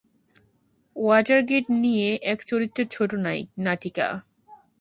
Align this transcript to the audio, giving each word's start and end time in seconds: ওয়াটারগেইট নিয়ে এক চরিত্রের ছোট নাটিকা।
ওয়াটারগেইট 0.95 1.65
নিয়ে 1.83 2.09
এক 2.31 2.39
চরিত্রের 2.45 2.87
ছোট 2.87 3.11
নাটিকা। 3.57 4.07